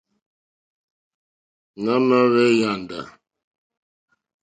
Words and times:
Nà 1.83 1.93
mà 2.07 2.17
hwé 2.31 2.43
yāndá. 2.61 2.99